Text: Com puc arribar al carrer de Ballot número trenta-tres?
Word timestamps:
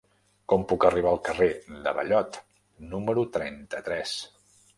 Com 0.53 0.61
puc 0.69 0.87
arribar 0.87 1.11
al 1.11 1.21
carrer 1.27 1.49
de 1.83 1.93
Ballot 1.99 2.41
número 2.95 3.27
trenta-tres? 3.37 4.17